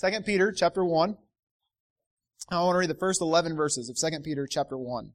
[0.00, 1.16] 2 Peter chapter 1.
[2.50, 5.10] I want to read the first 11 verses of 2 Peter chapter 1.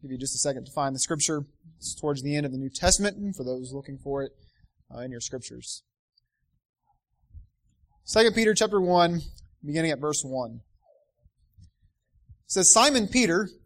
[0.00, 1.46] Give you just a second to find the scripture.
[1.78, 4.30] It's towards the end of the New Testament for those looking for it
[4.94, 5.82] uh, in your scriptures.
[8.12, 9.22] 2 Peter chapter 1,
[9.64, 10.50] beginning at verse 1.
[10.52, 10.60] It
[12.46, 13.48] says, Simon Peter,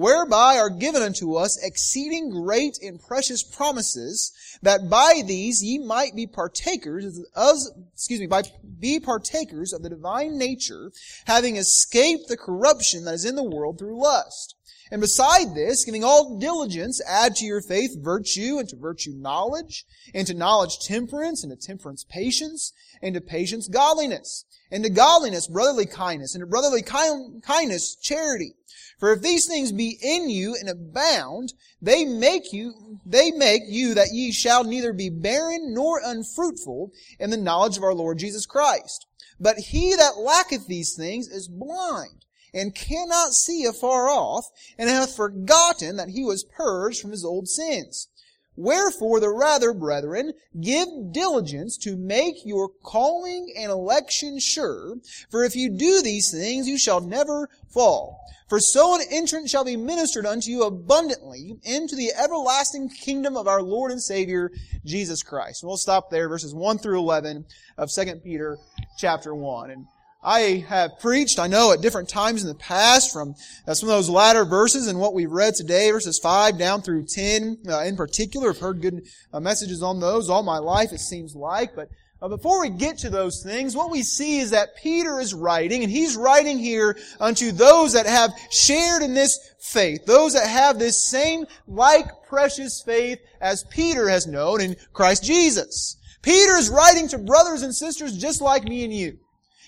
[0.00, 4.32] whereby are given unto us exceeding great and precious promises,
[4.62, 7.04] that by these ye might be partakers
[7.34, 7.56] of,
[7.92, 8.42] excuse me, by
[8.78, 10.90] be partakers of the divine nature,
[11.26, 14.54] having escaped the corruption that is in the world through lust.
[14.90, 19.84] And beside this, giving all diligence, add to your faith virtue, and to virtue knowledge,
[20.12, 25.46] and to knowledge temperance, and to temperance patience, and to patience godliness, and to godliness
[25.46, 28.54] brotherly kindness, and to brotherly kindness charity.
[28.98, 33.94] For if these things be in you and abound, they make you, they make you
[33.94, 38.44] that ye shall neither be barren nor unfruitful in the knowledge of our Lord Jesus
[38.44, 39.06] Christ.
[39.38, 44.46] But he that lacketh these things is blind and cannot see afar off
[44.78, 48.08] and hath forgotten that he was purged from his old sins.
[48.56, 54.96] Wherefore the rather, brethren, give diligence to make your calling and election sure,
[55.30, 58.20] for if you do these things, you shall never fall.
[58.50, 63.46] For so an entrance shall be ministered unto you abundantly into the everlasting kingdom of
[63.46, 64.50] our Lord and Savior,
[64.84, 65.62] Jesus Christ.
[65.62, 67.46] And we'll stop there, verses 1 through 11
[67.78, 68.58] of 2 Peter
[68.98, 69.70] chapter 1.
[69.70, 69.86] And
[70.22, 73.34] I have preached, I know, at different times in the past from
[73.66, 77.06] uh, some of those latter verses and what we've read today, verses 5 down through
[77.06, 78.50] 10 uh, in particular.
[78.50, 81.74] I've heard good uh, messages on those all my life, it seems like.
[81.74, 81.88] But
[82.20, 85.82] uh, before we get to those things, what we see is that Peter is writing,
[85.84, 90.78] and he's writing here unto those that have shared in this faith, those that have
[90.78, 95.96] this same like precious faith as Peter has known in Christ Jesus.
[96.20, 99.18] Peter is writing to brothers and sisters just like me and you.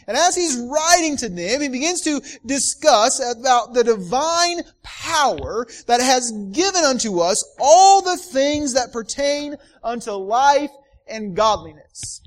[0.06, 6.00] And as he's writing to them, he begins to discuss about the divine power that
[6.00, 10.70] has given unto us all the things that pertain unto life
[11.06, 12.20] and godliness.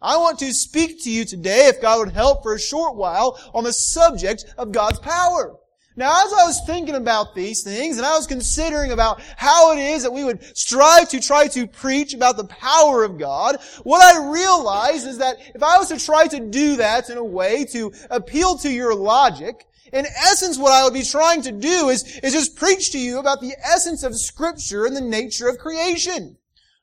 [0.00, 3.38] I want to speak to you today, if God would help for a short while,
[3.54, 5.56] on the subject of God's power.
[5.96, 9.78] Now, as I was thinking about these things, and I was considering about how it
[9.78, 14.02] is that we would strive to try to preach about the power of God, what
[14.02, 17.64] I realized is that if I was to try to do that in a way
[17.66, 22.18] to appeal to your logic, in essence what I would be trying to do is,
[22.24, 26.36] is just preach to you about the essence of Scripture and the nature of creation.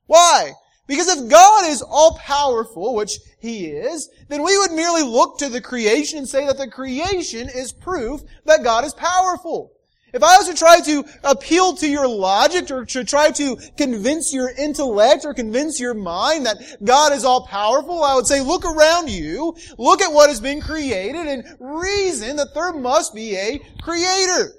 [0.05, 0.53] Why?
[0.87, 5.49] Because if God is all powerful, which He is, then we would merely look to
[5.49, 9.73] the creation and say that the creation is proof that God is powerful.
[10.13, 14.33] If I was to try to appeal to your logic or to try to convince
[14.33, 18.65] your intellect or convince your mind that God is all powerful, I would say look
[18.65, 23.59] around you, look at what has been created and reason that there must be a
[23.81, 24.53] creator.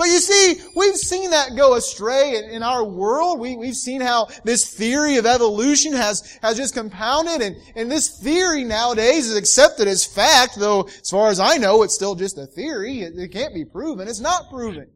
[0.00, 3.38] But you see, we've seen that go astray in, in our world.
[3.38, 8.18] We, we've seen how this theory of evolution has, has just compounded and, and this
[8.18, 12.38] theory nowadays is accepted as fact, though as far as I know, it's still just
[12.38, 13.00] a theory.
[13.00, 14.08] It, it can't be proven.
[14.08, 14.86] It's not proven.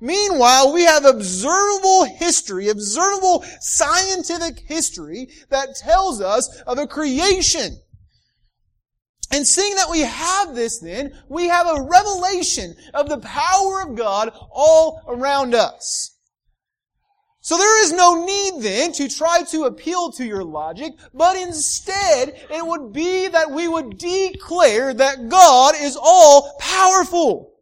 [0.00, 7.78] Meanwhile, we have observable history, observable scientific history that tells us of a creation
[9.30, 13.96] and seeing that we have this then, we have a revelation of the power of
[13.96, 16.14] God all around us.
[17.40, 22.34] So there is no need then to try to appeal to your logic, but instead
[22.50, 27.54] it would be that we would declare that God is all powerful.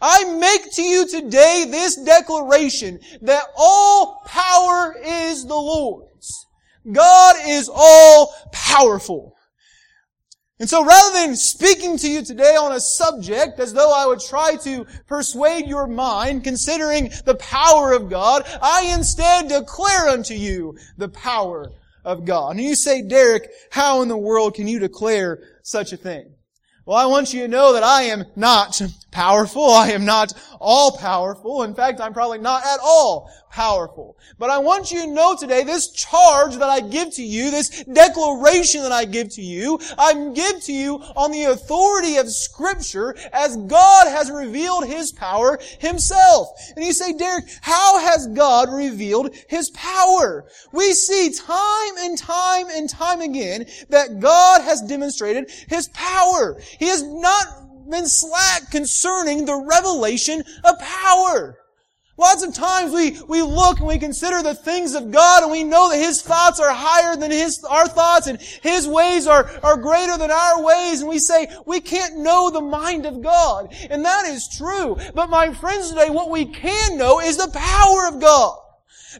[0.00, 6.46] I make to you today this declaration that all power is the Lord's.
[6.90, 9.36] God is all powerful.
[10.60, 14.20] And so rather than speaking to you today on a subject as though I would
[14.20, 20.76] try to persuade your mind considering the power of God, I instead declare unto you
[20.98, 21.72] the power
[22.04, 22.56] of God.
[22.56, 26.30] And you say, Derek, how in the world can you declare such a thing?
[26.90, 28.82] Well, I want you to know that I am not
[29.12, 29.70] powerful.
[29.70, 31.62] I am not all powerful.
[31.62, 34.16] In fact, I'm probably not at all powerful.
[34.38, 37.84] But I want you to know today, this charge that I give to you, this
[37.84, 43.16] declaration that I give to you, I give to you on the authority of Scripture
[43.32, 46.48] as God has revealed His power Himself.
[46.76, 50.46] And you say, Derek, how has God revealed His power?
[50.72, 56.60] We see time and time and time again that God has demonstrated His power.
[56.80, 57.46] He has not
[57.90, 61.58] been slack concerning the revelation of power.
[62.16, 65.62] Lots of times we, we look and we consider the things of God and we
[65.62, 69.76] know that His thoughts are higher than His, our thoughts and His ways are, are
[69.76, 73.74] greater than our ways and we say, we can't know the mind of God.
[73.90, 74.96] And that is true.
[75.14, 78.56] But my friends today, what we can know is the power of God.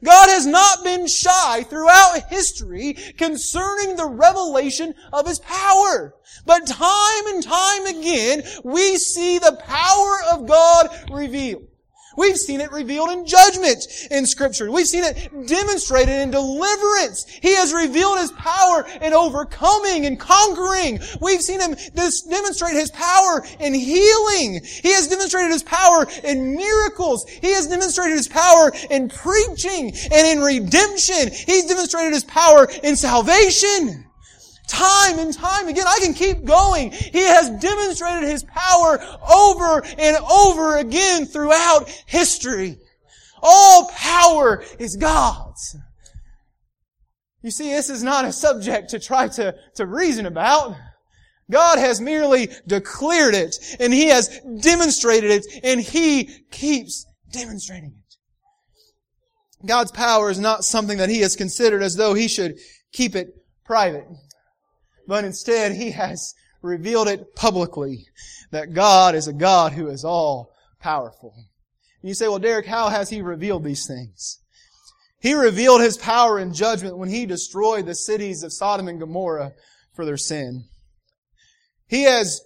[0.02, 6.14] God has not been shy throughout history concerning the revelation of His power.
[6.46, 11.69] But time and time again, we see the power of God revealed.
[12.16, 14.70] We've seen it revealed in judgment in scripture.
[14.70, 17.26] We've seen it demonstrated in deliverance.
[17.26, 21.00] He has revealed His power in overcoming and conquering.
[21.20, 24.60] We've seen Him demonstrate His power in healing.
[24.64, 27.28] He has demonstrated His power in miracles.
[27.28, 31.30] He has demonstrated His power in preaching and in redemption.
[31.32, 34.04] He's demonstrated His power in salvation.
[34.70, 36.92] Time and time again, I can keep going.
[36.92, 42.78] He has demonstrated His power over and over again throughout history.
[43.42, 45.76] All power is God's.
[47.42, 50.76] You see, this is not a subject to try to, to reason about.
[51.50, 59.66] God has merely declared it, and He has demonstrated it, and He keeps demonstrating it.
[59.66, 62.60] God's power is not something that He has considered as though He should
[62.92, 63.34] keep it
[63.64, 64.06] private
[65.10, 68.06] but instead he has revealed it publicly
[68.52, 71.34] that God is a God who is all powerful.
[71.36, 74.38] And you say, well, Derek, how has he revealed these things?
[75.20, 79.52] He revealed his power in judgment when he destroyed the cities of Sodom and Gomorrah
[79.94, 80.66] for their sin.
[81.88, 82.42] He has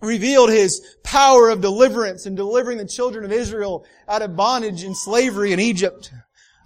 [0.00, 4.96] revealed his power of deliverance in delivering the children of Israel out of bondage and
[4.96, 6.10] slavery in Egypt.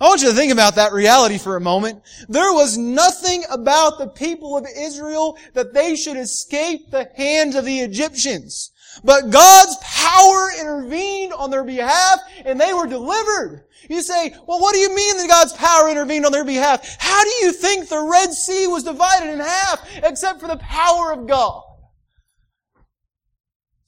[0.03, 2.03] I want you to think about that reality for a moment.
[2.29, 7.65] There was nothing about the people of Israel that they should escape the hands of
[7.65, 8.73] the Egyptians.
[9.05, 13.63] But God's power intervened on their behalf and they were delivered.
[13.89, 16.97] You say, well, what do you mean that God's power intervened on their behalf?
[16.99, 21.13] How do you think the Red Sea was divided in half except for the power
[21.13, 21.63] of God?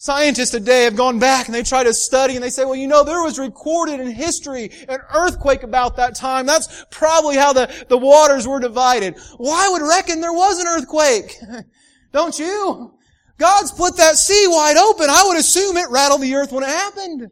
[0.04, 2.86] Scientists today have gone back and they try to study and they say, well, you
[2.86, 6.44] know, there was recorded in history an earthquake about that time.
[6.44, 9.14] That's probably how the, the waters were divided.
[9.38, 11.38] Well, I would reckon there was an earthquake.
[12.12, 12.92] Don't you?
[13.38, 15.06] God split that sea wide open.
[15.08, 17.30] I would assume it rattled the earth when it happened.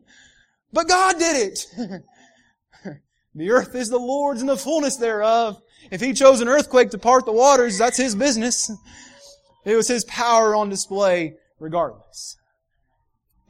[0.73, 1.67] But God did it.
[3.35, 5.61] the earth is the Lord's and the fullness thereof.
[5.91, 8.73] If He chose an earthquake to part the waters, that's His business.
[9.67, 12.39] It was His power on display regardless.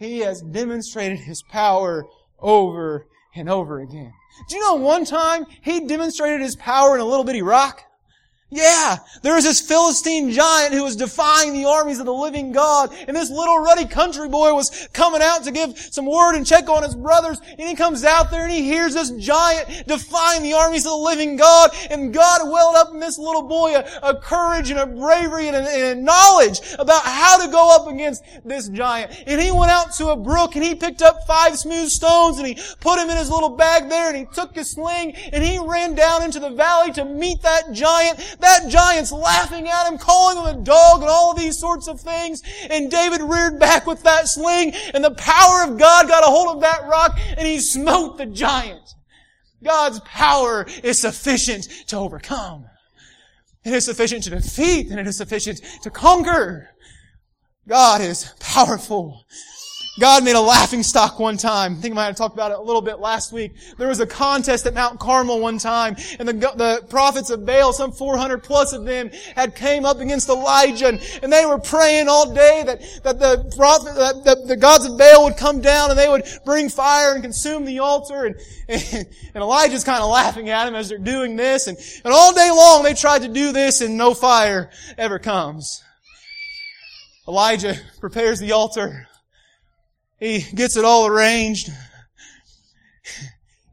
[0.03, 2.07] He has demonstrated His power
[2.39, 4.13] over and over again.
[4.49, 7.85] Do you know one time He demonstrated His power in a little bitty rock?
[8.55, 12.95] Yeah, there was this Philistine giant who was defying the armies of the living God,
[13.09, 16.69] and this little ruddy country boy was coming out to give some word and check
[16.69, 20.53] on his brothers, and he comes out there and he hears this giant defying the
[20.53, 24.21] armies of the living God, and God welled up in this little boy a, a
[24.21, 28.23] courage and a bravery and a, and a knowledge about how to go up against
[28.45, 29.13] this giant.
[29.27, 32.47] And he went out to a brook and he picked up five smooth stones and
[32.47, 35.59] he put them in his little bag there and he took his sling and he
[35.59, 40.37] ran down into the valley to meet that giant that giant's laughing at him, calling
[40.37, 42.43] him a dog and all these sorts of things.
[42.71, 46.57] And David reared back with that sling and the power of God got a hold
[46.57, 48.95] of that rock and he smote the giant.
[49.63, 52.67] God's power is sufficient to overcome.
[53.65, 56.71] It is sufficient to defeat and it is sufficient to conquer.
[57.69, 59.25] God is powerful.
[60.01, 61.75] God made a laughing stock one time.
[61.75, 63.53] I think I might have talked about it a little bit last week.
[63.77, 67.75] There was a contest at Mount Carmel one time, and the, the prophets of Baal,
[67.75, 72.09] some 400 plus of them, had came up against Elijah, and, and they were praying
[72.09, 75.91] all day that, that the prophet, that, that the gods of Baal would come down
[75.91, 78.37] and they would bring fire and consume the altar, and,
[78.69, 78.83] and,
[79.35, 82.51] and Elijah's kind of laughing at them as they're doing this, and, and all day
[82.51, 85.83] long they tried to do this, and no fire ever comes.
[87.29, 89.07] Elijah prepares the altar
[90.23, 91.69] he gets it all arranged.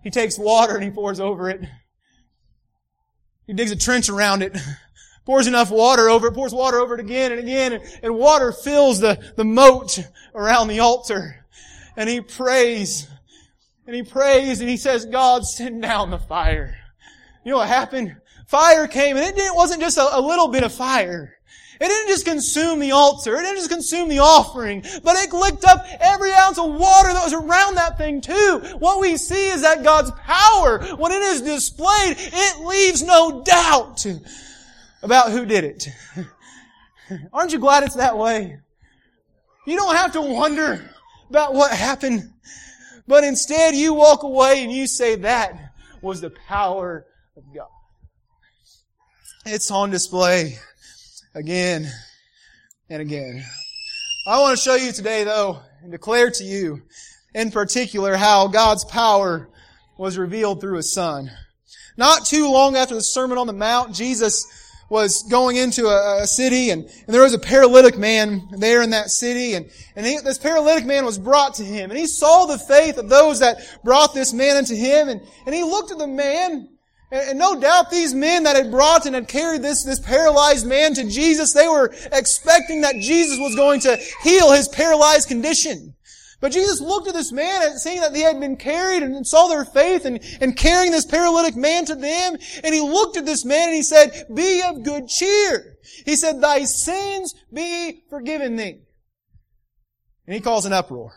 [0.04, 1.62] He takes water and he pours over it.
[3.46, 4.58] He digs a trench around it,
[5.28, 8.52] pours enough water over it, pours water over it again and again, and, and water
[8.52, 10.00] fills the, the moat
[10.34, 11.46] around the altar.
[11.96, 13.08] And he prays
[13.86, 16.76] and he prays and he says, God, send down the fire.
[17.46, 18.16] You know what happened?
[18.48, 21.36] Fire came and it wasn't just a, a little bit of fire.
[21.80, 23.38] It didn't just consume the altar.
[23.38, 27.24] It didn't just consume the offering, but it licked up every ounce of water that
[27.24, 28.62] was around that thing too.
[28.80, 34.06] What we see is that God's power, when it is displayed, it leaves no doubt
[35.02, 35.88] about who did it.
[37.34, 38.58] Aren't you glad it's that way?
[39.66, 40.84] You don't have to wonder
[41.30, 42.30] about what happened,
[43.08, 47.06] but instead you walk away and you say that was the power
[47.38, 47.68] of God.
[49.46, 50.60] It's on display
[51.36, 51.92] again
[52.90, 53.44] and again.
[54.28, 56.82] I want to show you today though and declare to you
[57.34, 59.50] in particular how God's power
[59.98, 61.30] was revealed through His Son.
[61.98, 64.48] Not too long after the Sermon on the Mount, Jesus
[64.90, 68.90] was going into a, a city and, and, there was a paralytic man there in
[68.90, 72.48] that city and, and he, this paralytic man was brought to him and he saw
[72.48, 76.00] the faith of those that brought this man unto him and, and he looked at
[76.00, 76.68] the man
[77.12, 80.94] and, no doubt these men that had brought and had carried this, this paralyzed man
[80.96, 85.96] to Jesus, they were expecting that Jesus was going to heal his paralyzed condition.
[86.42, 89.48] But Jesus looked at this man and seeing that they had been carried and saw
[89.48, 92.38] their faith and, and carrying this paralytic man to them.
[92.64, 95.78] And he looked at this man and he said, be of good cheer.
[96.06, 98.80] He said, thy sins be forgiven thee.
[100.28, 101.12] And he calls an uproar.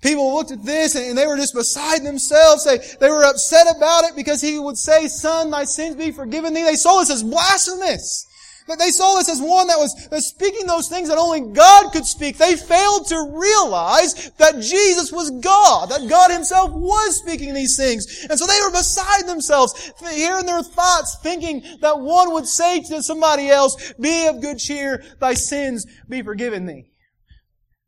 [0.00, 2.64] People looked at this and they were just beside themselves.
[2.64, 6.54] They, they were upset about it because he would say, son, thy sins be forgiven
[6.54, 6.62] thee.
[6.62, 8.26] They saw this as blasphemous.
[8.66, 11.92] But they saw this as one that was, was speaking those things that only God
[11.92, 12.38] could speak.
[12.38, 18.26] They failed to realize that Jesus was God, that God Himself was speaking these things.
[18.30, 23.02] And so they were beside themselves, hearing their thoughts, thinking that one would say to
[23.02, 26.86] somebody else, be of good cheer, thy sins be forgiven thee.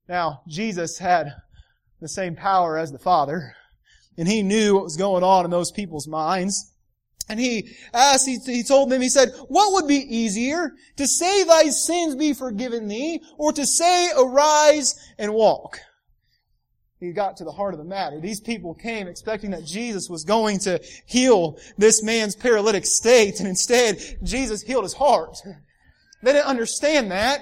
[0.09, 1.33] Now, Jesus had
[2.03, 3.55] the same power as the Father,
[4.19, 6.69] and He knew what was going on in those people's minds.
[7.29, 10.73] And he asked, he, he told them, he said, what would be easier?
[10.97, 15.79] To say thy sins be forgiven thee, or to say arise and walk?
[16.99, 18.21] He got to the heart of the matter.
[18.21, 23.49] These people came expecting that Jesus was going to heal this man's paralytic state, and
[23.49, 25.39] instead, Jesus healed his heart.
[26.23, 27.41] They didn't understand that.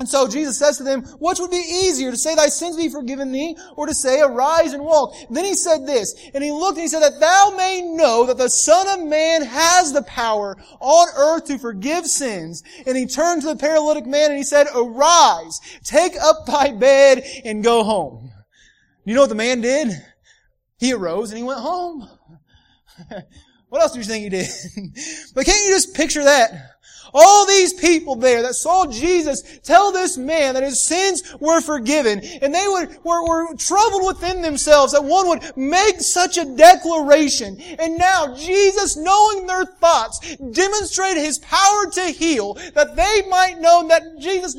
[0.00, 2.88] And so Jesus says to them, which would be easier to say thy sins be
[2.88, 5.12] forgiven thee or to say arise and walk?
[5.28, 8.38] Then he said this, and he looked and he said that thou may know that
[8.38, 12.62] the Son of Man has the power on earth to forgive sins.
[12.86, 17.22] And he turned to the paralytic man and he said, arise, take up thy bed
[17.44, 18.32] and go home.
[19.04, 19.90] You know what the man did?
[20.78, 22.08] He arose and he went home.
[23.68, 24.48] what else do you think he did?
[25.34, 26.70] but can't you just picture that?
[27.12, 32.20] All these people there that saw Jesus tell this man that his sins were forgiven,
[32.20, 37.60] and they would, were, were troubled within themselves that one would make such a declaration.
[37.60, 43.86] And now Jesus, knowing their thoughts, demonstrated his power to heal, that they might know
[43.88, 44.56] that Jesus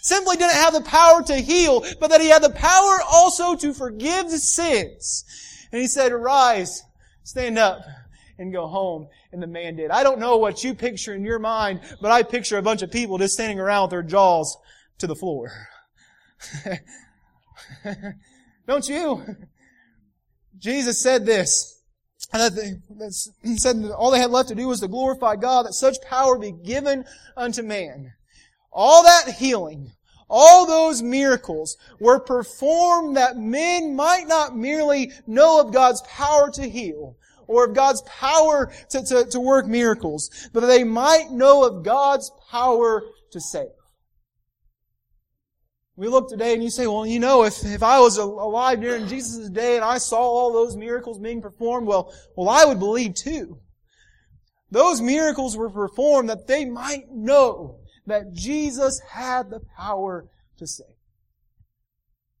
[0.00, 3.72] simply didn't have the power to heal, but that he had the power also to
[3.72, 5.24] forgive sins.
[5.70, 6.82] And he said, arise,
[7.24, 7.82] stand up,
[8.38, 9.08] and go home.
[9.32, 9.90] And the man did.
[9.90, 12.90] I don't know what you picture in your mind, but I picture a bunch of
[12.90, 14.56] people just standing around with their jaws
[14.98, 15.52] to the floor.
[18.66, 19.24] don't you?
[20.58, 21.80] Jesus said this.
[22.32, 22.42] And
[22.98, 23.12] that
[23.56, 26.38] said that all they had left to do was to glorify God, that such power
[26.38, 27.04] be given
[27.36, 28.14] unto man.
[28.72, 29.92] All that healing,
[30.30, 36.68] all those miracles were performed that men might not merely know of God's power to
[36.68, 41.64] heal, or of God's power to, to, to work miracles, but that they might know
[41.64, 43.68] of God's power to save.
[45.94, 49.08] We look today and you say, well, you know, if, if I was alive during
[49.08, 53.14] Jesus' day and I saw all those miracles being performed, well, well, I would believe
[53.14, 53.58] too.
[54.70, 60.26] Those miracles were performed that they might know that Jesus had the power
[60.58, 60.86] to save.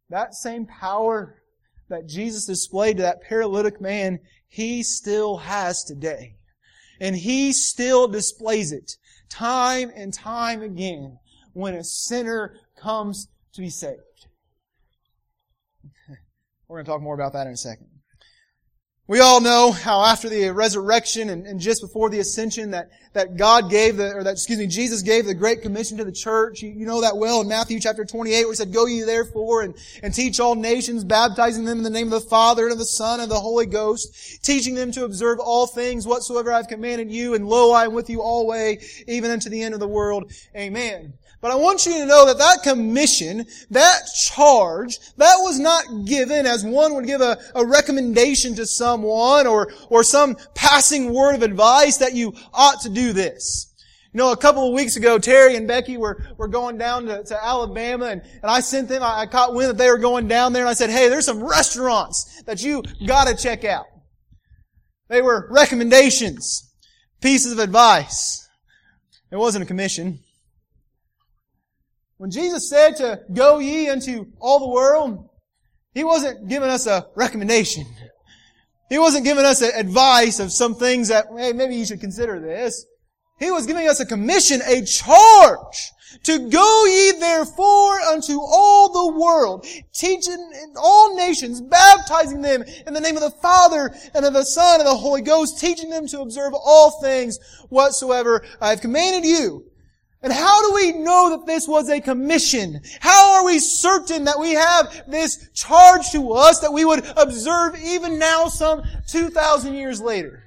[0.08, 1.42] That same power
[1.90, 4.18] that Jesus displayed to that paralytic man,
[4.52, 6.34] He still has today.
[7.00, 8.98] And He still displays it
[9.30, 11.18] time and time again
[11.54, 14.26] when a sinner comes to be saved.
[16.68, 17.86] We're going to talk more about that in a second.
[19.08, 23.36] We all know how after the resurrection and, and, just before the ascension that, that
[23.36, 26.62] God gave the, or that, excuse me, Jesus gave the Great Commission to the church.
[26.62, 29.62] You, you know that well in Matthew chapter 28 where he said, Go ye therefore
[29.62, 32.78] and, and teach all nations, baptizing them in the name of the Father and of
[32.78, 36.68] the Son and of the Holy Ghost, teaching them to observe all things whatsoever I've
[36.68, 39.88] commanded you, and lo, I am with you always, even unto the end of the
[39.88, 40.32] world.
[40.54, 41.14] Amen.
[41.42, 46.46] But I want you to know that that commission, that charge, that was not given
[46.46, 51.42] as one would give a, a recommendation to someone or, or some passing word of
[51.42, 53.74] advice that you ought to do this.
[54.12, 57.24] You know, a couple of weeks ago, Terry and Becky were, were going down to,
[57.24, 60.28] to Alabama and, and I sent them, I, I caught wind that they were going
[60.28, 63.86] down there and I said, hey, there's some restaurants that you gotta check out.
[65.08, 66.72] They were recommendations,
[67.20, 68.48] pieces of advice.
[69.32, 70.20] It wasn't a commission.
[72.22, 75.28] When Jesus said to go ye into all the world,
[75.92, 77.84] He wasn't giving us a recommendation.
[78.88, 82.86] He wasn't giving us advice of some things that, hey, maybe you should consider this.
[83.40, 85.90] He was giving us a commission, a charge
[86.22, 93.00] to go ye therefore unto all the world, teaching all nations, baptizing them in the
[93.00, 96.20] name of the Father and of the Son and the Holy Ghost, teaching them to
[96.20, 99.71] observe all things whatsoever I have commanded you.
[100.22, 102.80] And how do we know that this was a commission?
[103.00, 107.76] How are we certain that we have this charge to us that we would observe
[107.82, 110.44] even now some 2,000 years later?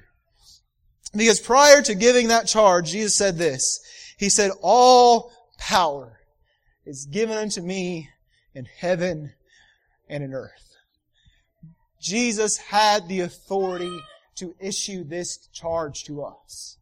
[1.14, 3.80] Because prior to giving that charge, Jesus said this.
[4.18, 6.20] He said, all power
[6.86, 8.08] is given unto me
[8.54, 9.32] in heaven
[10.08, 10.76] and in earth.
[12.00, 13.98] Jesus had the authority
[14.36, 16.78] to issue this charge to us.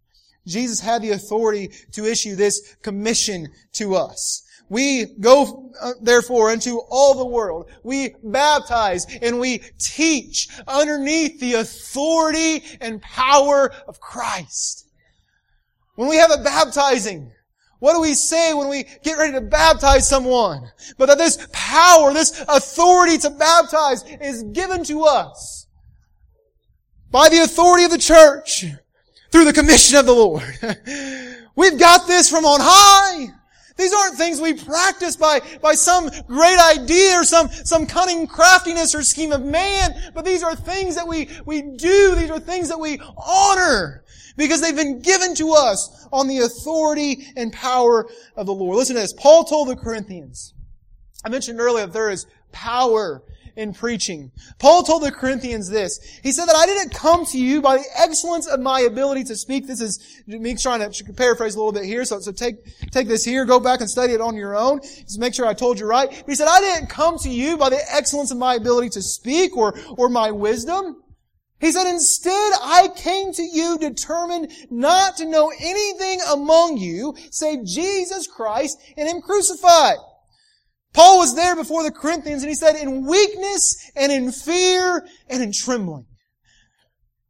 [0.46, 4.42] Jesus had the authority to issue this commission to us.
[4.68, 7.70] We go, uh, therefore, into all the world.
[7.82, 14.86] We baptize and we teach underneath the authority and power of Christ.
[15.96, 17.30] When we have a baptizing,
[17.78, 20.70] what do we say when we get ready to baptize someone?
[20.96, 25.66] But that this power, this authority to baptize is given to us
[27.10, 28.64] by the authority of the church
[29.34, 30.44] through the commission of the Lord.
[31.56, 33.34] We've got this from on high.
[33.76, 38.94] These aren't things we practice by, by some great idea or some, some cunning craftiness
[38.94, 42.14] or scheme of man, but these are things that we, we do.
[42.14, 44.04] These are things that we honor
[44.36, 48.76] because they've been given to us on the authority and power of the Lord.
[48.76, 49.12] Listen to this.
[49.12, 50.54] Paul told the Corinthians,
[51.24, 53.24] I mentioned earlier that there is power
[53.56, 54.32] in preaching.
[54.58, 56.00] Paul told the Corinthians this.
[56.22, 59.36] He said that I didn't come to you by the excellence of my ability to
[59.36, 59.66] speak.
[59.66, 62.04] This is me trying to paraphrase a little bit here.
[62.04, 62.56] So, so take,
[62.90, 64.80] take this here, go back and study it on your own.
[64.82, 66.08] Just make sure I told you right.
[66.10, 69.02] But he said, I didn't come to you by the excellence of my ability to
[69.02, 71.02] speak or, or my wisdom.
[71.60, 77.64] He said, instead, I came to you determined not to know anything among you save
[77.64, 79.96] Jesus Christ and Him crucified.
[80.94, 85.42] Paul was there before the Corinthians and he said, in weakness and in fear and
[85.42, 86.06] in trembling.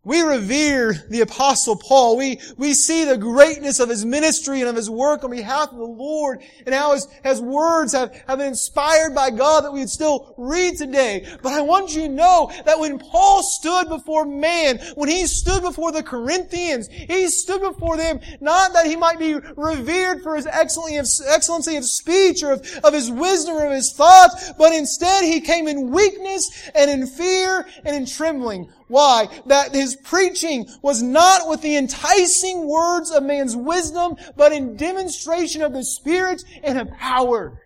[0.05, 2.19] We revere the apostle Paul.
[2.19, 5.79] We, we see the greatness of his ministry and of his work on behalf of
[5.79, 9.81] the Lord and how his, his words have, have been inspired by God that we
[9.81, 11.27] would still read today.
[11.43, 15.63] But I want you to know that when Paul stood before man, when he stood
[15.63, 20.47] before the Corinthians, he stood before them not that he might be revered for his
[20.47, 25.41] excellency of speech or of, of his wisdom or of his thoughts, but instead he
[25.41, 28.71] came in weakness and in fear and in trembling.
[28.95, 29.29] Why?
[29.47, 35.63] That his preaching was not with the enticing words of man's wisdom, but in demonstration
[35.63, 37.61] of the Spirit and of power.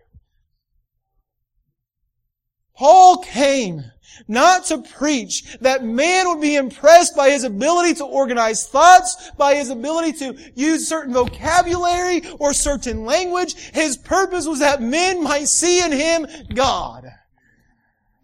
[2.74, 3.84] Paul came
[4.26, 9.54] not to preach that man would be impressed by his ability to organize thoughts, by
[9.54, 13.52] his ability to use certain vocabulary or certain language.
[13.74, 17.04] His purpose was that men might see in him God.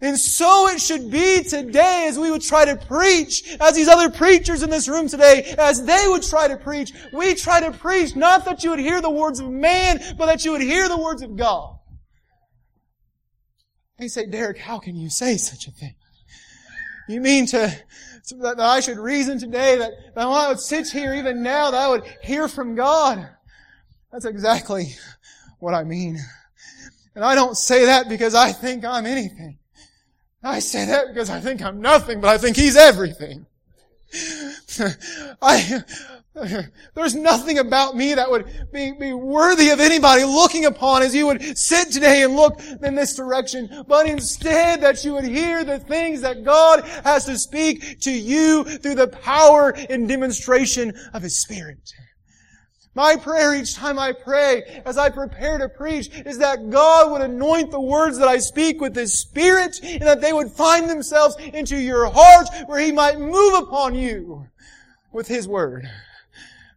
[0.04, 4.10] And so it should be today as we would try to preach, as these other
[4.10, 6.92] preachers in this room today, as they would try to preach.
[7.10, 10.44] We try to preach not that you would hear the words of man, but that
[10.44, 11.78] you would hear the words of God.
[13.98, 15.94] They say, Derek, how can you say such a thing?
[17.08, 17.74] You mean to,
[18.40, 21.88] that I should reason today that, that I would sit here even now that I
[21.88, 23.26] would hear from God?
[24.12, 24.96] That's exactly
[25.60, 26.18] what I mean.
[27.14, 29.60] And I don't say that because I think I'm anything.
[30.44, 33.46] I say that because I think I'm nothing, but I think He's everything.
[35.42, 35.82] I,
[36.94, 41.26] There's nothing about me that would be, be worthy of anybody looking upon as you
[41.26, 45.78] would sit today and look in this direction, but instead that you would hear the
[45.78, 51.40] things that God has to speak to you through the power and demonstration of His
[51.40, 51.92] Spirit.
[52.94, 57.22] My prayer each time I pray, as I prepare to preach, is that God would
[57.22, 61.36] anoint the words that I speak with His Spirit, and that they would find themselves
[61.36, 64.46] into your heart, where He might move upon you
[65.12, 65.88] with His Word.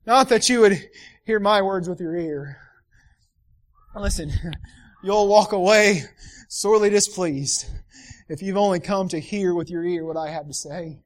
[0.08, 0.89] Not that you would
[1.23, 2.58] hear my words with your ear.
[3.95, 4.32] Listen,
[5.03, 6.03] you'll walk away
[6.49, 7.65] sorely displeased
[8.30, 10.99] if you've only come to hear with your ear what I have to say.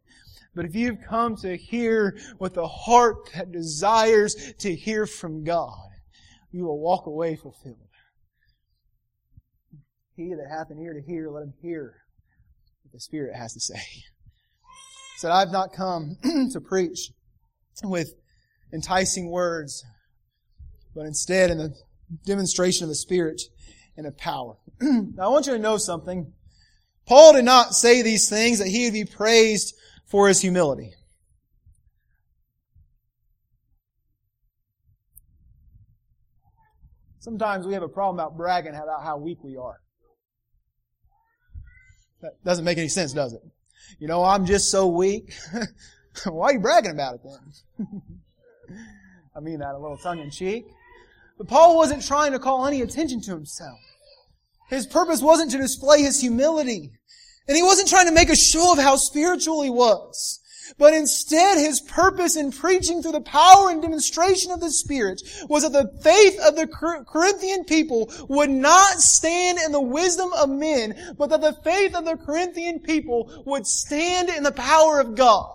[0.54, 5.90] But if you've come to hear with a heart that desires to hear from God,
[6.52, 7.78] you will walk away fulfilled.
[10.16, 11.96] He that hath an ear to hear, let him hear
[12.84, 13.82] what the Spirit has to say.
[15.18, 16.18] Said, I've not come
[16.52, 17.12] to preach
[17.84, 18.14] with
[18.74, 19.86] enticing words,
[20.94, 21.74] but instead in the
[22.26, 23.42] demonstration of the Spirit
[23.96, 24.58] and of power.
[24.82, 26.34] now I want you to know something.
[27.08, 29.74] Paul did not say these things that he would be praised
[30.12, 30.94] for his humility.
[37.20, 39.80] Sometimes we have a problem about bragging about how weak we are.
[42.22, 43.42] That doesn't make any sense, does it?
[44.00, 45.34] You know, I'm just so weak.
[46.26, 48.02] Why are you bragging about it then?
[49.36, 50.66] I mean that a little tongue in cheek.
[51.38, 53.80] But Paul wasn't trying to call any attention to himself.
[54.68, 56.92] His purpose wasn't to display his humility.
[57.52, 60.40] And he wasn't trying to make a show of how spiritual he was.
[60.78, 65.64] But instead, his purpose in preaching through the power and demonstration of the Spirit was
[65.64, 66.66] that the faith of the
[67.06, 72.06] Corinthian people would not stand in the wisdom of men, but that the faith of
[72.06, 75.54] the Corinthian people would stand in the power of God.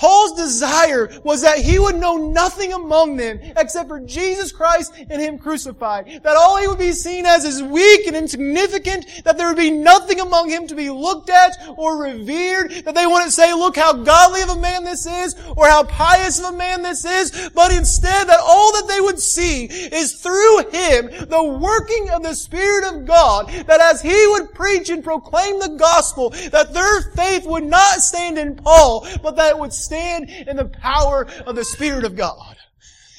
[0.00, 5.20] Paul's desire was that he would know nothing among them except for Jesus Christ and
[5.20, 6.22] Him crucified.
[6.22, 9.70] That all he would be seen as is weak and insignificant, that there would be
[9.70, 13.92] nothing among him to be looked at or revered, that they wouldn't say, look how
[13.92, 17.70] godly of a man this is, or how pious of a man this is, but
[17.70, 22.90] instead that all that they would see is through him the working of the Spirit
[22.90, 27.64] of God, that as he would preach and proclaim the gospel, that their faith would
[27.64, 32.04] not stand in Paul, but that it would stand in the power of the Spirit
[32.04, 32.56] of God.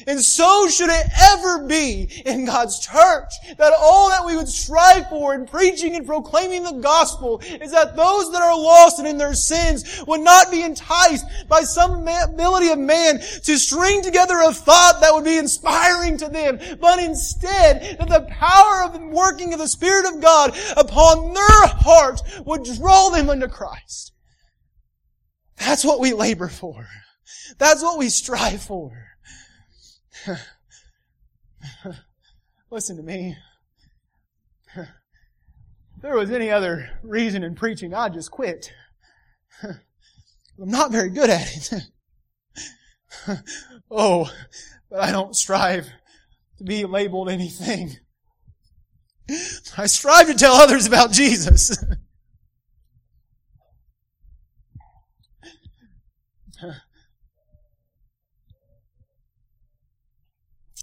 [0.08, 3.32] And so should it ever be in God's church.
[3.58, 7.96] That all that we would strive for in preaching and proclaiming the gospel is that
[7.96, 12.70] those that are lost and in their sins would not be enticed by some ability
[12.70, 17.98] of man to string together a thought that would be inspiring to them, but instead
[18.00, 22.64] that the power of the working of the Spirit of God upon their heart would
[22.64, 24.14] draw them unto Christ.
[25.62, 26.88] That's what we labor for.
[27.60, 29.06] That's what we strive for.
[32.72, 33.38] Listen to me.
[34.76, 34.88] If
[36.02, 38.74] there was any other reason in preaching, I'd just quit.
[39.64, 39.78] I'm
[40.58, 41.84] not very good at it.
[43.92, 44.34] oh,
[44.90, 45.88] but I don't strive
[46.58, 47.98] to be labeled anything.
[49.78, 51.78] I strive to tell others about Jesus.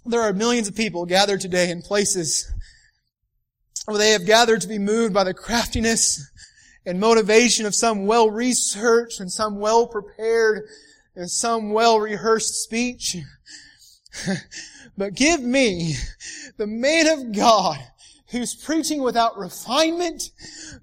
[0.06, 2.50] There are millions of people gathered today in places
[3.84, 6.30] where they have gathered to be moved by the craftiness
[6.86, 10.66] and motivation of some well-researched and some well-prepared
[11.14, 13.16] and some well-rehearsed speech.
[14.96, 15.94] but give me
[16.56, 17.78] the man of God
[18.30, 20.30] who's preaching without refinement,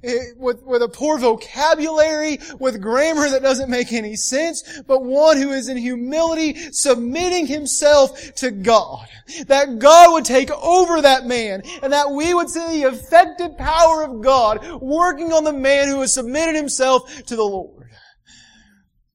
[0.04, 5.38] eh, with, with a poor vocabulary, with grammar that doesn't make any sense, but one
[5.38, 9.08] who is in humility submitting himself to God.
[9.48, 14.04] That God would take over that man, and that we would see the effective power
[14.04, 17.90] of God working on the man who has submitted himself to the Lord.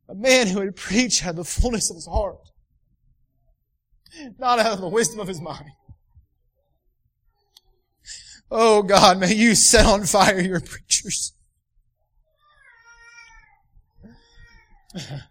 [0.09, 2.39] A man who would preach out of the fullness of his heart,
[4.39, 5.71] not out of the wisdom of his mind.
[8.51, 11.35] Oh God, may you set on fire your preachers.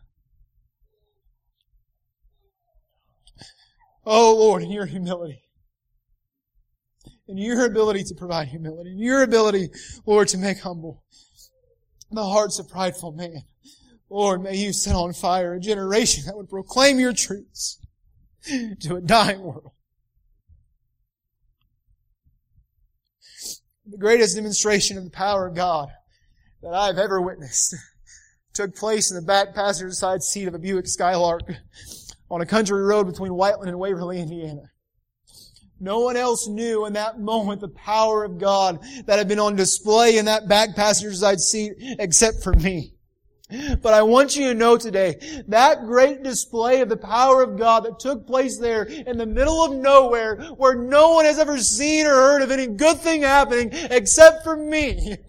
[4.11, 5.43] Oh Lord, in your humility.
[7.27, 8.93] In your ability to provide humility.
[8.93, 9.69] In your ability,
[10.03, 11.03] Lord, to make humble
[12.09, 13.43] the hearts of prideful man.
[14.09, 17.79] Lord, may you set on fire a generation that would proclaim your truths
[18.81, 19.73] to a dying world.
[23.89, 25.89] The greatest demonstration of the power of God
[26.61, 27.75] that I've ever witnessed
[28.53, 31.43] took place in the back passenger side seat of a Buick Skylark
[32.29, 34.69] on a country road between Whiteland and Waverly, Indiana.
[35.79, 39.55] No one else knew in that moment the power of God that had been on
[39.55, 42.93] display in that back passenger side seat except for me.
[43.49, 47.83] But I want you to know today, that great display of the power of God
[47.83, 52.05] that took place there in the middle of nowhere, where no one has ever seen
[52.05, 55.17] or heard of any good thing happening except for me.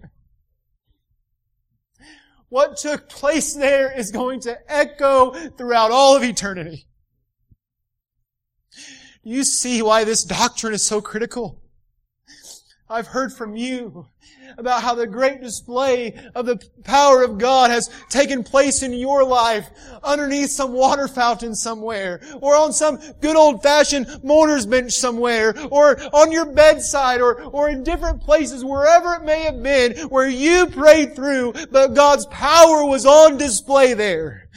[2.51, 6.89] What took place there is going to echo throughout all of eternity.
[9.23, 11.60] You see why this doctrine is so critical.
[12.91, 14.09] I've heard from you
[14.59, 19.23] about how the great display of the power of God has taken place in your
[19.23, 19.71] life
[20.03, 26.01] underneath some water fountain somewhere, or on some good old fashioned mourner's bench somewhere, or
[26.13, 30.67] on your bedside, or, or in different places, wherever it may have been, where you
[30.67, 34.49] prayed through, but God's power was on display there.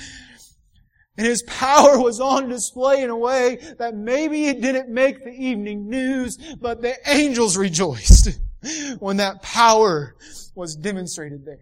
[1.17, 5.31] And His power was on display in a way that maybe it didn't make the
[5.31, 8.39] evening news, but the angels rejoiced
[8.99, 10.15] when that power
[10.55, 11.59] was demonstrated there.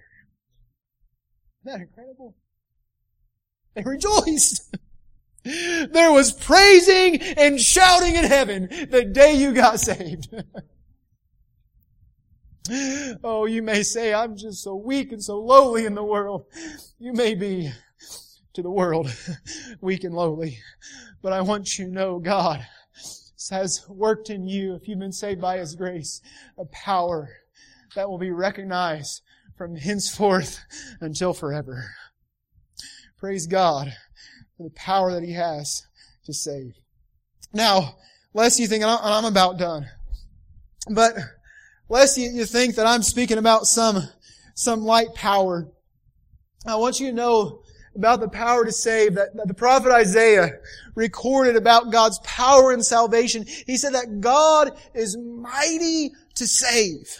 [1.65, 2.35] Isn't that incredible?
[3.75, 4.75] They rejoiced.
[5.43, 10.31] There was praising and shouting in heaven the day you got saved.
[13.23, 16.45] oh, you may say, I'm just so weak and so lowly in the world.
[16.99, 17.71] You may be
[18.53, 19.13] to the world,
[19.81, 20.59] weak and lowly.
[21.21, 22.65] But I want you to know God
[23.49, 26.21] has worked in you, if you've been saved by His grace,
[26.57, 27.29] a power
[27.95, 29.21] that will be recognized
[29.57, 30.59] from henceforth
[30.99, 31.85] until forever.
[33.17, 33.93] Praise God
[34.57, 35.83] for the power that He has
[36.25, 36.73] to save.
[37.53, 37.95] Now,
[38.33, 39.87] lest you think, and I'm about done,
[40.89, 41.15] but
[41.89, 44.07] lest you think that I'm speaking about some,
[44.55, 45.67] some light power,
[46.65, 47.60] I want you to know
[47.95, 50.51] about the power to save that, that the prophet Isaiah
[50.95, 53.45] recorded about God's power and salvation.
[53.65, 57.17] He said that God is mighty to save.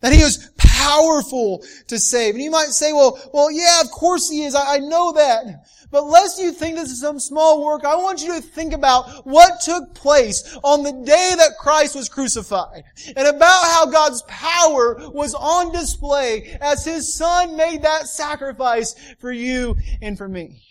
[0.00, 2.34] That He is powerful to save.
[2.34, 4.54] And you might say, well, well, yeah, of course He is.
[4.54, 5.66] I, I know that.
[5.92, 9.26] But lest you think this is some small work, I want you to think about
[9.26, 12.84] what took place on the day that Christ was crucified.
[13.14, 19.30] And about how God's power was on display as His Son made that sacrifice for
[19.30, 20.62] you and for me.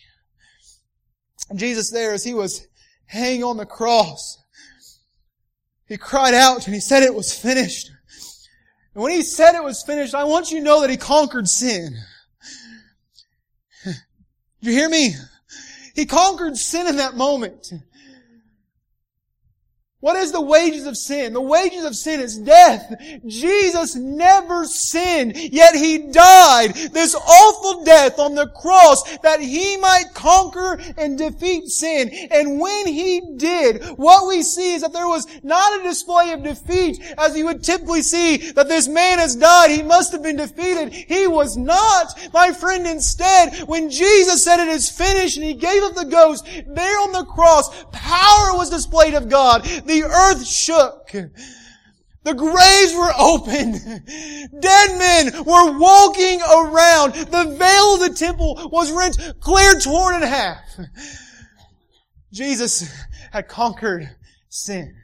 [1.51, 2.67] And Jesus there, as He was
[3.05, 4.43] hanging on the cross,
[5.87, 7.91] He cried out and He said it was finished.
[8.95, 11.47] And when He said it was finished, I want you to know that He conquered
[11.47, 11.95] sin.
[14.61, 15.15] Do you hear me?
[15.95, 17.73] He conquered sin in that moment.
[20.01, 21.33] What is the wages of sin?
[21.33, 22.93] The wages of sin is death.
[23.25, 30.13] Jesus never sinned, yet He died this awful death on the cross that He might
[30.13, 32.09] conquer and defeat sin.
[32.31, 36.43] And when He did, what we see is that there was not a display of
[36.43, 40.37] defeat as you would typically see that this man has died, he must have been
[40.37, 40.93] defeated.
[40.93, 42.87] He was not, my friend.
[42.87, 47.11] Instead, when Jesus said it is finished and He gave up the ghost, there on
[47.11, 49.67] the cross, power was displayed of God.
[49.91, 51.11] The earth shook.
[52.23, 53.73] The graves were opened.
[54.61, 57.13] Dead men were walking around.
[57.15, 60.59] The veil of the temple was rent clear torn in half.
[62.31, 62.89] Jesus
[63.33, 64.09] had conquered
[64.47, 64.95] sin.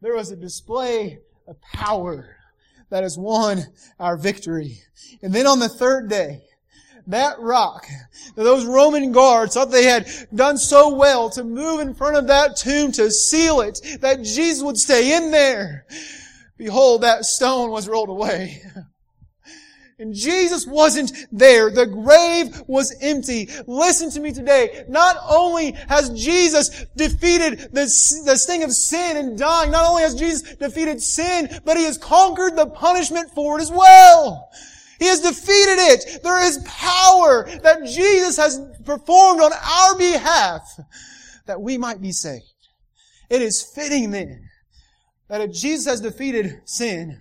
[0.00, 2.38] There was a display of power
[2.90, 3.66] that has won
[4.00, 4.80] our victory.
[5.22, 6.42] And then on the third day,
[7.06, 7.86] that rock.
[8.34, 12.56] Those Roman guards thought they had done so well to move in front of that
[12.56, 15.86] tomb to seal it, that Jesus would stay in there.
[16.56, 18.62] Behold, that stone was rolled away.
[19.98, 21.70] And Jesus wasn't there.
[21.70, 23.48] The grave was empty.
[23.68, 24.84] Listen to me today.
[24.88, 27.84] Not only has Jesus defeated the,
[28.24, 31.98] this thing of sin and dying, not only has Jesus defeated sin, but He has
[31.98, 34.50] conquered the punishment for it as well.
[35.02, 36.22] He has defeated it.
[36.22, 40.62] There is power that Jesus has performed on our behalf
[41.46, 42.44] that we might be saved.
[43.28, 44.48] It is fitting then
[45.28, 47.20] that if Jesus has defeated sin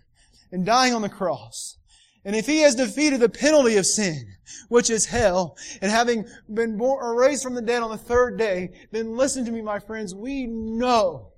[0.52, 1.80] and dying on the cross,
[2.24, 4.28] and if He has defeated the penalty of sin,
[4.70, 8.38] which is hell, and having been born or raised from the dead on the third
[8.38, 11.32] day, then listen to me, my friends, we know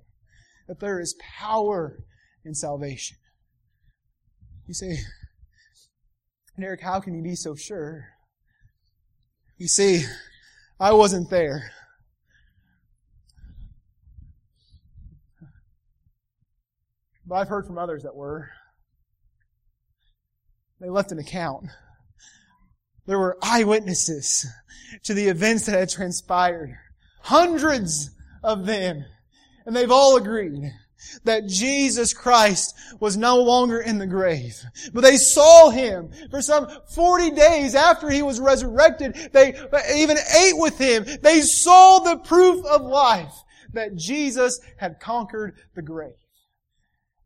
[0.68, 2.04] that there is power
[2.44, 3.16] in salvation.
[4.66, 4.98] You say,
[6.56, 8.08] and Eric, how can you be so sure?
[9.56, 10.04] You see,
[10.78, 11.70] I wasn't there.
[17.26, 18.50] But I've heard from others that were.
[20.80, 21.66] They left an account.
[23.06, 24.46] There were eyewitnesses
[25.04, 26.76] to the events that had transpired
[27.22, 28.10] hundreds
[28.42, 29.04] of them,
[29.64, 30.70] and they've all agreed
[31.24, 34.62] that Jesus Christ was no longer in the grave.
[34.92, 39.30] But they saw him for some 40 days after he was resurrected.
[39.32, 39.54] They
[39.94, 41.06] even ate with him.
[41.22, 43.34] They saw the proof of life
[43.72, 46.14] that Jesus had conquered the grave.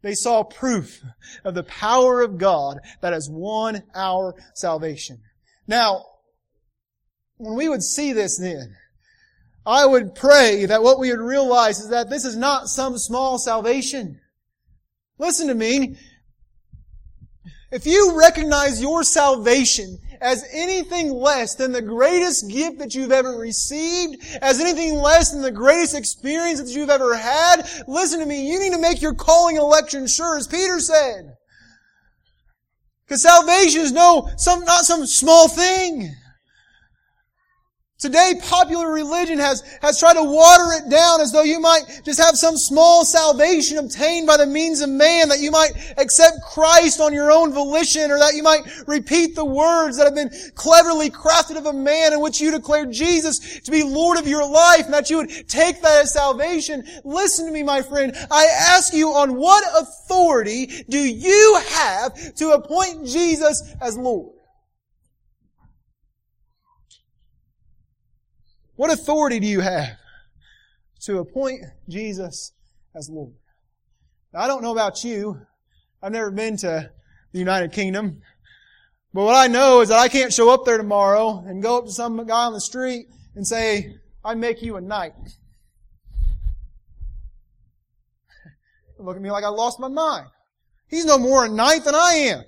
[0.03, 1.03] They saw proof
[1.45, 5.21] of the power of God that has won our salvation.
[5.67, 6.05] Now,
[7.37, 8.77] when we would see this then,
[9.69, 13.37] I would pray that what we would realize is that this is not some small
[13.37, 14.19] salvation.
[15.19, 15.97] Listen to me.
[17.71, 23.33] If you recognize your salvation as anything less than the greatest gift that you've ever
[23.33, 28.51] received, as anything less than the greatest experience that you've ever had, listen to me,
[28.51, 31.37] you need to make your calling election sure, as Peter said.
[33.05, 36.15] Because salvation is no, some, not some small thing.
[37.99, 42.21] Today, popular religion has, has tried to water it down as though you might just
[42.21, 47.01] have some small salvation obtained by the means of man, that you might accept Christ
[47.01, 51.11] on your own volition, or that you might repeat the words that have been cleverly
[51.11, 54.85] crafted of a man in which you declare Jesus to be Lord of your life,
[54.85, 56.85] and that you would take that as salvation.
[57.03, 58.15] Listen to me, my friend.
[58.31, 64.38] I ask you, on what authority do you have to appoint Jesus as Lord?
[68.79, 69.99] What authority do you have
[71.01, 72.53] to appoint Jesus
[72.95, 73.35] as Lord?
[74.33, 75.41] Now, I don't know about you.
[76.01, 76.89] I've never been to
[77.33, 78.23] the United Kingdom.
[79.13, 81.87] But what I know is that I can't show up there tomorrow and go up
[81.87, 85.11] to some guy on the street and say, I make you a knight.
[89.01, 90.29] Look at me like I lost my mind.
[90.87, 92.45] He's no more a knight than I am.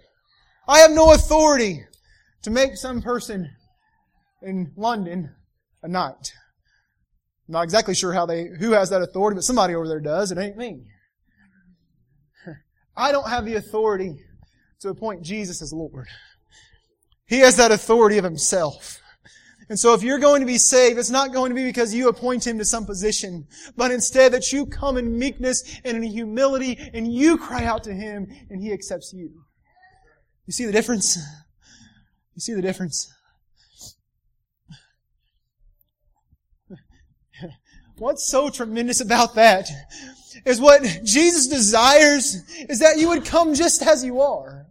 [0.69, 1.85] I have no authority
[2.43, 3.51] to make some person
[4.43, 5.35] in London
[5.83, 6.33] a knight.
[7.49, 10.31] I'm not exactly sure how they, who has that authority, but somebody over there does.
[10.31, 10.83] It ain't me.
[12.97, 14.17] I don't have the authority
[14.81, 16.07] to appoint Jesus as Lord.
[17.27, 19.01] He has that authority of Himself.
[19.69, 22.09] And so if you're going to be saved, it's not going to be because you
[22.09, 26.77] appoint Him to some position, but instead that you come in meekness and in humility
[26.93, 29.31] and you cry out to Him and He accepts you.
[30.47, 31.17] You see the difference?
[32.35, 33.13] You see the difference?
[38.01, 39.69] What's so tremendous about that
[40.47, 44.69] is what Jesus desires is that you would come just as you are.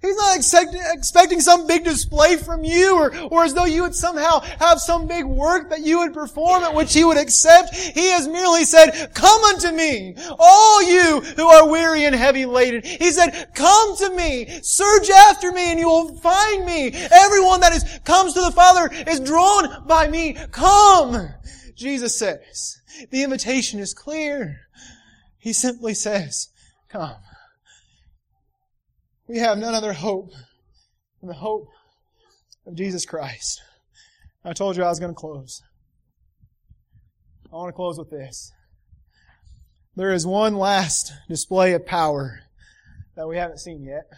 [0.00, 3.94] He's not expect, expecting some big display from you or, or as though you would
[3.94, 7.74] somehow have some big work that you would perform at which he would accept.
[7.74, 12.80] He has merely said, come unto me, all you who are weary and heavy laden.
[12.84, 16.90] He said, come to me, search after me and you will find me.
[17.12, 20.38] Everyone that is, comes to the Father is drawn by me.
[20.52, 21.34] Come.
[21.78, 22.80] Jesus says.
[23.10, 24.62] The invitation is clear.
[25.38, 26.48] He simply says,
[26.88, 27.16] come.
[29.28, 30.32] We have none other hope
[31.20, 31.68] than the hope
[32.66, 33.62] of Jesus Christ.
[34.44, 35.62] I told you I was going to close.
[37.52, 38.52] I want to close with this.
[39.94, 42.40] There is one last display of power
[43.16, 44.08] that we haven't seen yet.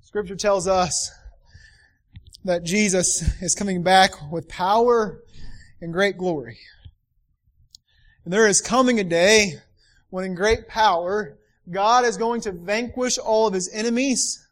[0.00, 1.10] Scripture tells us
[2.48, 5.22] that Jesus is coming back with power
[5.82, 6.58] and great glory.
[8.24, 9.56] And there is coming a day
[10.08, 11.36] when in great power,
[11.70, 14.42] God is going to vanquish all of his enemies.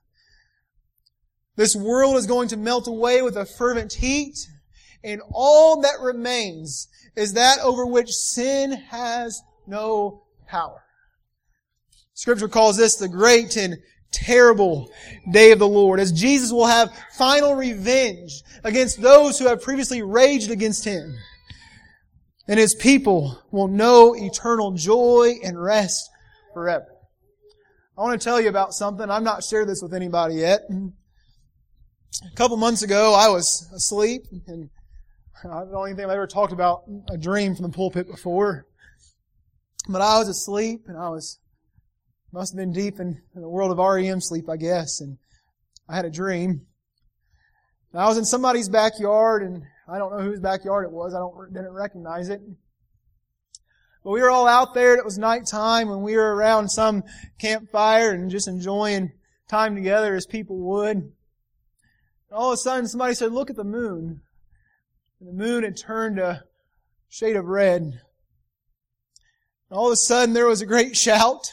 [1.57, 4.47] This world is going to melt away with a fervent heat,
[5.03, 10.83] and all that remains is that over which sin has no power.
[12.13, 13.79] Scripture calls this the great and
[14.25, 14.91] terrible
[15.31, 20.03] day of the Lord, as Jesus will have final revenge against those who have previously
[20.03, 21.15] raged against him.
[22.49, 26.09] And his people will know eternal joy and rest
[26.55, 26.87] forever.
[27.99, 29.11] I want to tell you about something.
[29.11, 30.61] I've not shared this with anybody yet.
[30.71, 34.71] A couple months ago, I was asleep, and
[35.45, 38.67] I don't even think I've ever talked about a dream from the pulpit before.
[39.89, 41.39] But I was asleep, and I was
[42.37, 45.01] must have been deep in, the world of REM sleep, I guess.
[45.01, 45.17] And
[45.89, 46.67] I had a dream.
[47.93, 51.15] And I was in somebody's backyard, and I don't know whose backyard it was.
[51.15, 52.43] I don't didn't recognize it.
[54.05, 54.95] But we were all out there.
[54.97, 57.05] It was nighttime, and we were around some
[57.39, 59.13] campfire and just enjoying
[59.49, 60.97] time together as people would.
[60.99, 61.13] And
[62.31, 64.21] all of a sudden, somebody said, "Look at the moon."
[65.21, 66.45] And the moon had turned a
[67.09, 67.81] shade of red.
[67.81, 68.01] And
[69.71, 71.51] all of a sudden, there was a great shout.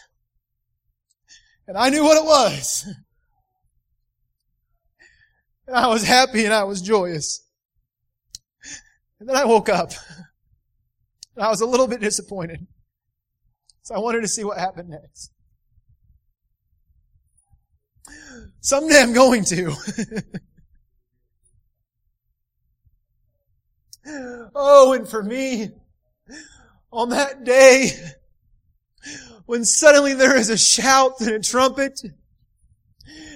[1.68, 2.88] And I knew what it was.
[5.66, 7.42] And I was happy and I was joyous.
[9.20, 9.92] And then I woke up.
[11.36, 12.68] And I was a little bit disappointed.
[13.84, 15.32] So I wanted to see what happened next.
[18.60, 19.74] Someday I'm going to.
[24.56, 25.72] oh, and for me,
[26.92, 27.92] on that day,
[29.46, 32.02] when suddenly there is a shout and a trumpet,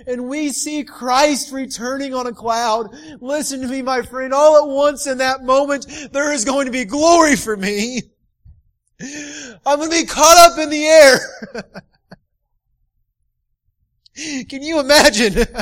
[0.06, 2.96] and we see Christ returning on a cloud.
[3.20, 4.34] Listen to me, my friend.
[4.34, 8.04] All at once in that moment, there is going to be glory for me.
[9.00, 11.20] I'm going to be caught up in the air.
[14.50, 15.46] can you imagine?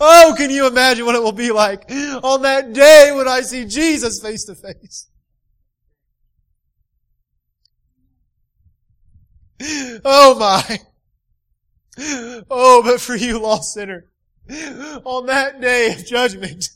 [0.00, 3.64] oh, can you imagine what it will be like on that day when I see
[3.64, 5.08] Jesus face to face?
[10.04, 10.78] Oh my.
[12.50, 14.06] Oh, but for you, lost sinner,
[15.04, 16.70] on that day of judgment,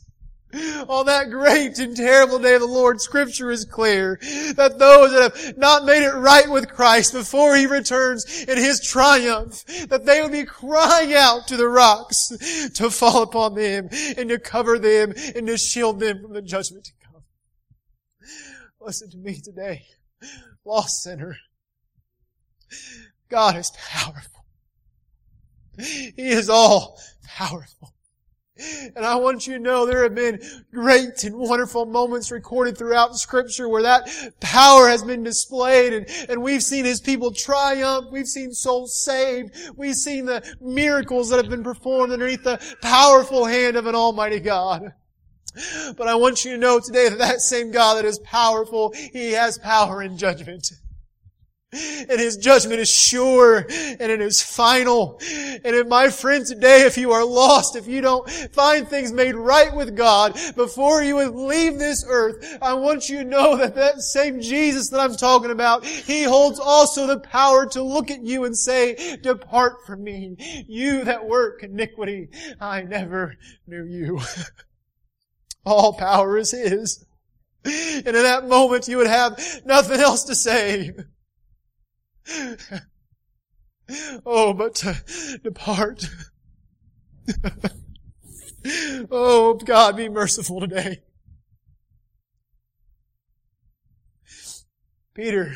[0.87, 4.17] on that great and terrible day of the Lord, scripture is clear
[4.55, 8.79] that those that have not made it right with Christ before He returns in His
[8.81, 12.29] triumph, that they will be crying out to the rocks
[12.75, 16.85] to fall upon them and to cover them and to shield them from the judgment
[16.85, 17.23] to come.
[18.79, 19.83] Listen to me today,
[20.65, 21.35] lost sinner.
[23.29, 24.45] God is powerful.
[25.77, 27.93] He is all powerful.
[28.95, 30.41] And I want you to know there have been
[30.73, 34.09] great and wonderful moments recorded throughout scripture where that
[34.41, 38.07] power has been displayed and, and we've seen His people triumph.
[38.11, 39.55] We've seen souls saved.
[39.77, 44.41] We've seen the miracles that have been performed underneath the powerful hand of an almighty
[44.41, 44.91] God.
[45.95, 49.31] But I want you to know today that that same God that is powerful, He
[49.31, 50.71] has power in judgment.
[51.71, 55.19] And His judgment is sure and it is final.
[55.21, 59.35] And if my friend today, if you are lost, if you don't find things made
[59.35, 64.01] right with God before you leave this earth, I want you to know that that
[64.01, 68.45] same Jesus that I'm talking about, He holds also the power to look at you
[68.45, 72.29] and say, depart from me, you that work iniquity.
[72.59, 73.35] I never
[73.67, 74.21] knew you.
[75.65, 77.05] All power is His.
[77.63, 80.93] And in that moment you would have nothing else to say.
[84.25, 86.05] Oh, but to depart.
[89.11, 91.01] oh, God, be merciful today.
[95.13, 95.53] Peter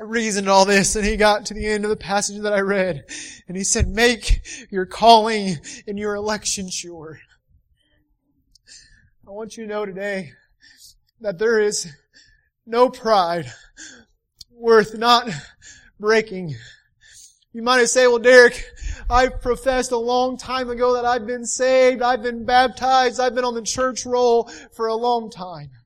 [0.00, 3.04] reasoned all this and he got to the end of the passage that I read
[3.48, 7.20] and he said, make your calling and your election sure.
[9.26, 10.32] I want you to know today
[11.20, 11.86] that there is
[12.66, 13.50] no pride
[14.54, 15.28] worth not
[16.00, 16.54] breaking.
[17.52, 18.64] You might say, well, Derek,
[19.08, 23.44] I professed a long time ago that I've been saved, I've been baptized, I've been
[23.44, 25.70] on the church roll for a long time.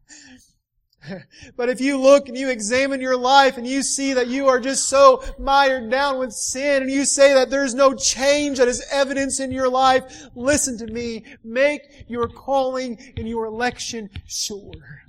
[1.57, 4.61] But if you look and you examine your life and you see that you are
[4.61, 8.85] just so mired down with sin and you say that there's no change that is
[8.91, 11.25] evidence in your life, listen to me.
[11.43, 15.08] Make your calling and your election sure.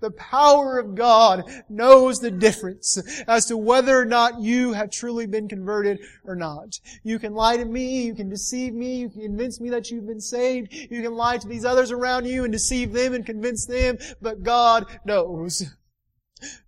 [0.00, 5.26] The power of God knows the difference as to whether or not you have truly
[5.26, 6.78] been converted or not.
[7.02, 10.06] You can lie to me, you can deceive me, you can convince me that you've
[10.06, 13.66] been saved, you can lie to these others around you and deceive them and convince
[13.66, 15.64] them, but God knows.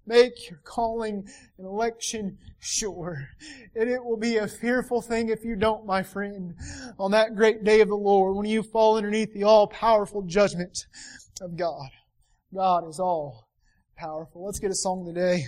[0.07, 3.29] Make your calling and election sure.
[3.77, 6.55] And it will be a fearful thing if you don't, my friend,
[6.99, 10.87] on that great day of the Lord when you fall underneath the all-powerful judgment
[11.41, 11.91] of God.
[12.55, 13.49] God is all
[13.97, 14.45] powerful.
[14.45, 15.47] Let's get a song today.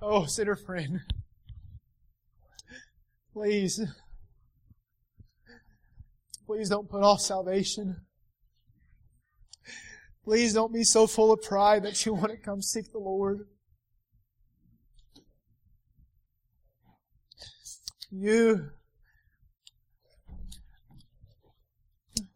[0.00, 1.00] Oh, sinner friend,
[3.32, 3.80] please,
[6.46, 7.96] please don't put off salvation.
[10.22, 13.48] Please don't be so full of pride that you want to come seek the Lord.
[18.10, 18.70] You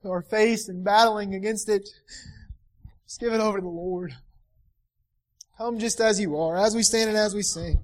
[0.04, 1.88] are faced and battling against it,
[3.06, 4.14] just give it over to the Lord.
[5.58, 7.80] Come just as you are, as we stand and as we sing.